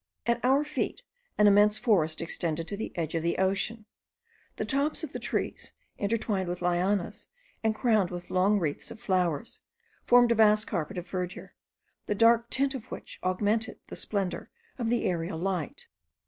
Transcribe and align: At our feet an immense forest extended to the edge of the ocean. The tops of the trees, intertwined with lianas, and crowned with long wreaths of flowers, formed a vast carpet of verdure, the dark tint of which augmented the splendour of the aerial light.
At 0.25 0.43
our 0.43 0.63
feet 0.63 1.03
an 1.37 1.45
immense 1.45 1.77
forest 1.77 2.23
extended 2.23 2.67
to 2.67 2.75
the 2.75 2.91
edge 2.97 3.13
of 3.13 3.21
the 3.21 3.37
ocean. 3.37 3.85
The 4.55 4.65
tops 4.65 5.03
of 5.03 5.13
the 5.13 5.19
trees, 5.19 5.73
intertwined 5.99 6.49
with 6.49 6.59
lianas, 6.63 7.27
and 7.63 7.75
crowned 7.75 8.09
with 8.09 8.31
long 8.31 8.57
wreaths 8.57 8.89
of 8.89 8.99
flowers, 8.99 9.61
formed 10.07 10.31
a 10.31 10.33
vast 10.35 10.65
carpet 10.65 10.97
of 10.97 11.07
verdure, 11.07 11.51
the 12.07 12.15
dark 12.15 12.49
tint 12.49 12.73
of 12.73 12.89
which 12.89 13.19
augmented 13.21 13.77
the 13.89 13.95
splendour 13.95 14.49
of 14.79 14.89
the 14.89 15.05
aerial 15.05 15.37
light. 15.37 15.85